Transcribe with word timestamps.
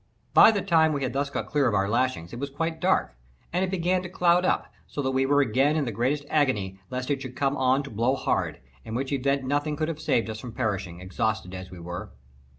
By 0.33 0.49
the 0.49 0.63
time 0.63 0.93
we 0.93 1.03
had 1.03 1.13
thus 1.13 1.29
got 1.29 1.45
clear 1.45 1.67
of 1.67 1.75
our 1.75 1.87
lashings 1.87 2.33
it 2.33 2.39
was 2.39 2.49
quite 2.49 2.79
dark, 2.81 3.15
and 3.53 3.63
it 3.63 3.69
began 3.69 4.01
to 4.01 4.09
cloud 4.09 4.45
up, 4.45 4.73
so 4.87 4.99
that 5.03 5.11
we 5.11 5.27
were 5.27 5.41
again 5.41 5.75
in 5.75 5.85
the 5.85 5.91
greatest 5.91 6.25
agony 6.27 6.79
lest 6.89 7.11
it 7.11 7.21
should 7.21 7.35
come 7.35 7.55
on 7.55 7.83
to 7.83 7.91
blow 7.91 8.15
hard, 8.15 8.59
in 8.83 8.95
which 8.95 9.11
event 9.11 9.43
nothing 9.43 9.75
could 9.75 9.89
have 9.89 10.01
saved 10.01 10.27
us 10.27 10.39
from 10.39 10.53
perishing, 10.53 10.99
exhausted 10.99 11.53
as 11.53 11.69
we 11.69 11.79
were. 11.79 12.09